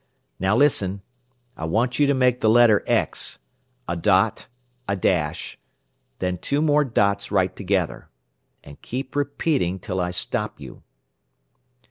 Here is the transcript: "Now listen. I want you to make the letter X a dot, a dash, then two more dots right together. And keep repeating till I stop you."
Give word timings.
"Now 0.39 0.55
listen. 0.55 1.03
I 1.55 1.65
want 1.65 1.99
you 1.99 2.07
to 2.07 2.15
make 2.15 2.39
the 2.41 2.49
letter 2.49 2.83
X 2.87 3.37
a 3.87 3.95
dot, 3.95 4.47
a 4.87 4.95
dash, 4.95 5.59
then 6.17 6.39
two 6.39 6.59
more 6.59 6.83
dots 6.83 7.31
right 7.31 7.55
together. 7.55 8.09
And 8.63 8.81
keep 8.81 9.15
repeating 9.15 9.77
till 9.77 9.99
I 10.01 10.09
stop 10.09 10.59
you." 10.59 10.81